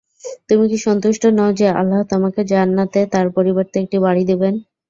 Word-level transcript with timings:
তুমি 0.49 0.65
কি 0.71 0.77
সন্তুষ্ট 0.87 1.23
নও 1.37 1.51
যে, 1.59 1.67
আল্লাহ 1.79 2.01
তোমাকে 2.11 2.41
জান্নাতে 2.51 2.99
তার 3.13 3.27
পরিবর্তে 3.37 3.75
একটি 3.83 3.97
বাড়ী 4.05 4.23
দিবেন। 4.29 4.53